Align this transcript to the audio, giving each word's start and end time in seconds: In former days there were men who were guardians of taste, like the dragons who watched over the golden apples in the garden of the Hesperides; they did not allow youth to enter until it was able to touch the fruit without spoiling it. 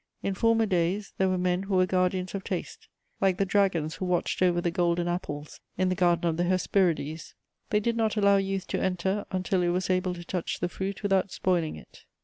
In 0.23 0.33
former 0.33 0.65
days 0.65 1.13
there 1.19 1.29
were 1.29 1.37
men 1.37 1.61
who 1.61 1.75
were 1.75 1.85
guardians 1.85 2.33
of 2.33 2.43
taste, 2.43 2.87
like 3.19 3.37
the 3.37 3.45
dragons 3.45 3.93
who 3.97 4.05
watched 4.05 4.41
over 4.41 4.59
the 4.59 4.71
golden 4.71 5.07
apples 5.07 5.59
in 5.77 5.89
the 5.89 5.95
garden 5.95 6.27
of 6.27 6.37
the 6.37 6.43
Hesperides; 6.43 7.35
they 7.69 7.79
did 7.79 7.95
not 7.95 8.17
allow 8.17 8.37
youth 8.37 8.65
to 8.69 8.81
enter 8.81 9.27
until 9.29 9.61
it 9.61 9.69
was 9.69 9.91
able 9.91 10.15
to 10.15 10.25
touch 10.25 10.59
the 10.59 10.69
fruit 10.69 11.03
without 11.03 11.29
spoiling 11.31 11.75
it. 11.75 12.05